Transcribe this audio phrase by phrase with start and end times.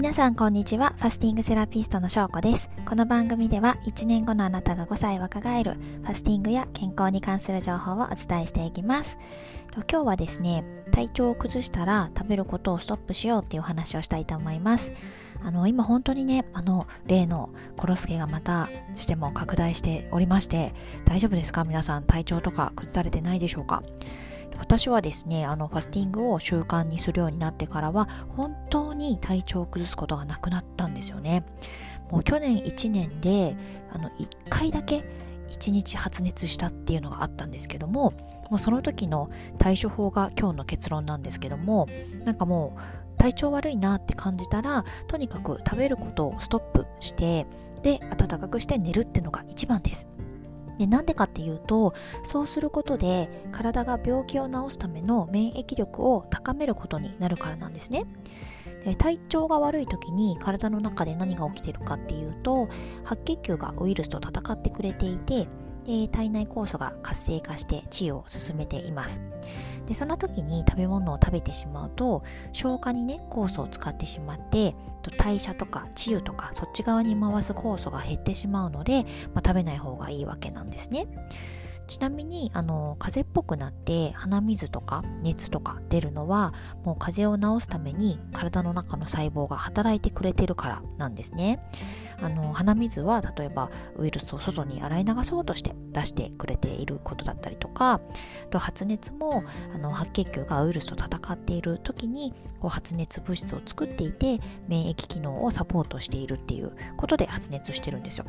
[0.00, 0.94] 皆さんこんにちは。
[0.96, 2.70] ファスティングセラピストのしょうこです。
[2.86, 9.18] この番組では1年後のあなたが5歳若返るファスティングや健康に関する情報をお伝えしていきます。
[9.74, 14.90] 今日はですね体調を崩したら食べることをストップしようっていうお話をしたいと思います。
[15.44, 20.72] あの今本当にねあの例のコロスケがまたしても拡大しておりまして
[21.04, 21.64] 大丈夫ですか？
[21.64, 23.82] 皆さん体調とか崩されてないでしょうか？
[24.60, 31.44] 私はですねあのファスティングを習慣にするようになってからは本当に体調を崩すことがなくなったんですよね。
[32.10, 33.56] もう去年1年で
[33.92, 35.04] あの1回だけ
[35.50, 38.12] 1日発熱したっていうのがあったんですけども
[38.50, 41.86] もうその時の対処法が今日の結論なんですけども
[42.24, 47.46] なんかもう体調悪いなって感じたらとにかく食べることをストップして
[47.82, 50.08] で暖かくして寝るっていうのが一番です
[50.80, 58.06] でなんでかっていうとそうすることで体が病気を治すための免疫力を高めることになるからなんですね。
[58.96, 62.70] 体調が悪い時に体の中で何が起きてるかっていうと
[63.04, 65.48] 白血球がウイルスと戦ってくれていて
[66.08, 69.20] 体内酵素が活性化して治癒を進めています。
[69.90, 74.76] でそんな時に食べ物を食べてしまうと消化にね酵素を使ってしまって
[75.18, 79.02] 代謝とか治癒とかそっち側に回す酵素が減ってしまうので、
[79.34, 81.08] まあ、食べない方がいいわけなんですね。
[81.90, 91.60] ちなみにあの風邪っぽくなって鼻水とか熱とか出るのはもう風邪を治すために体の中の細胞が働いてくれてるからなんですね。
[92.22, 98.00] あの鼻水は例えばウイルスを外に洗い流そうとして出してくれていることだったりとか
[98.50, 99.42] と発熱も
[99.74, 108.26] あの白血球がウイルスと戦っている時にこう発熱物質を作っていて免疫機能をサポートしているっていうことで発熱してるんですよ。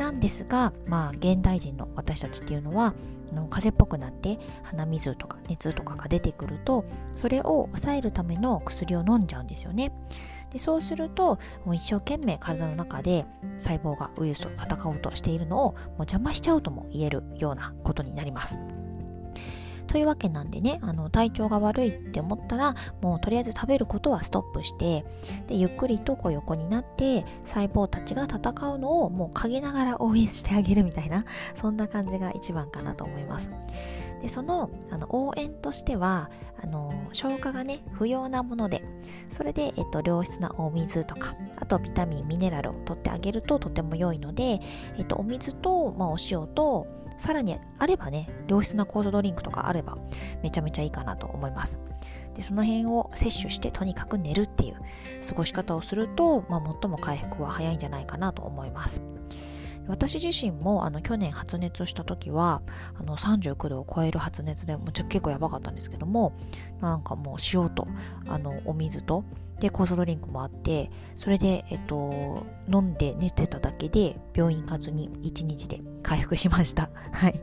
[0.00, 2.94] なんですが、まあ、現代人の私たちっていうのは
[3.32, 9.92] あの風邪っぽくなって鼻水とか熱とかが出てくるとそれを抑えるための薬を飲んじゃうんですよね。
[10.52, 13.24] でそうするともう一生懸命体の中で
[13.56, 18.58] 細胞がウイルスと戦おうとしているのをもう邪魔しちゃうとも言えるようなことになります。
[19.90, 25.04] というわけなんでねあの体調が悪いって思ったらもうとりあえず食べることはストップして
[25.48, 31.24] でゆっくりとこう横になって細胞たちが戦うのをもう陰ながら応援してあげるみたいな
[31.56, 33.50] そんな感じが一番かなと思います。
[34.22, 36.30] でそのあの応援としては
[36.62, 38.84] あの消化がね不要なもので
[39.30, 44.60] それで、えっと、良質なお水とかあとビタミンミネラルを取ってあげるととても良いので、
[44.98, 46.86] えっと、お水と、まあ、お塩と
[47.16, 49.98] さらにあればね良質な酵素ドリンクとかあれば
[50.42, 51.78] めちゃめちゃいいかなと思います。
[52.34, 54.76] でその辺を摂取してとにかく寝るっていう
[55.28, 59.02] 過ごし方をすると、まあ、最も回復は早いんじゃないかなと思います。
[59.90, 62.62] 私自身もあの去年発熱した時は
[62.98, 66.32] あの39度を超える発熱でもう結構やばかったんですけども
[66.80, 67.86] なんかもう塩と
[68.26, 69.24] あのお水と
[69.60, 76.90] で酵素ドリンクもあってそれで、えっと、飲んで寝てただけで病院行かずに1日で回復しました。
[77.12, 77.40] はい。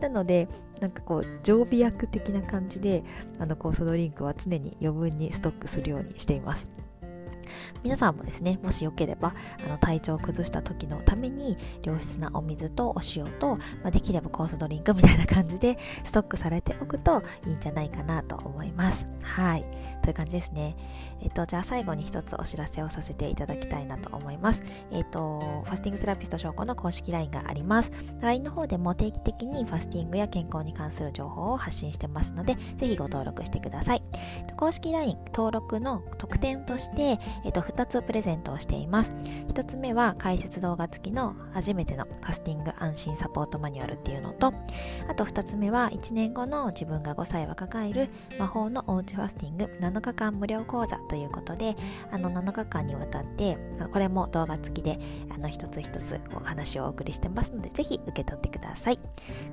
[0.00, 0.48] なので
[0.80, 3.02] なんかこう常備薬的な感じで
[3.40, 6.68] あの酵素ドリンクは常に余分にストックするようにしています。
[7.82, 9.34] 皆さんもですねもしよければ
[9.64, 19.06] あの体調を崩した時のために良質なお水とお塩と、まあ、できれば酵素ドリンクみたいな感じでストックされておくといいんじゃないかなと思います。
[19.22, 19.64] はい。
[20.02, 20.76] という感じですね。
[21.20, 24.62] えっとじゃあ最後に一つお知らせをさせていただきたいなと思います。
[24.90, 27.92] えっとファスティングセラピスト証拠の公式 LINE があります。
[28.20, 34.02] LINE の方でも定期的にファスティングや健康に関する情報を発信してますのでぜひご登録してください。
[34.56, 39.12] 公式 LINE 登録の特典としてえっと、2つプレゼントをしています。
[39.48, 44.52] 1つ目は解説動画付きの初めてのファスティング安心サポートマニュアルっていうのと、
[45.08, 48.08] あと2つ目は1年後の自分が5歳若返る
[48.38, 51.76] 魔法のおうちファスティング7日間無料講座ということで、
[52.10, 53.58] あの7日間にわたって、
[53.92, 54.98] これも動画付きで
[55.34, 59.00] あの一つ一つお話をお送りしてますので、ぜひ受け取ってください。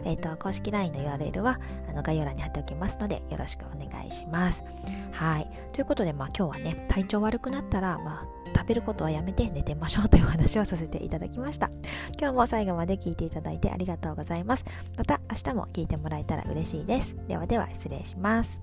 [0.03, 4.63] えっ、ー、と、公式 LINE の URL はあの概要欄に貼っておきますので、よろしくお願いします。
[5.11, 5.49] はい。
[5.71, 11.69] ということで、まあ今日はね、体調悪くなったら、まあ、食べることはやめて寝てましょうというお話をさせていただきました。
[12.19, 14.65] 今日も最後まで聞いていただいてありがとうございます。
[14.97, 17.15] また明日も聞いてもらえたら嬉しいです。
[17.27, 18.61] ではでは失礼します。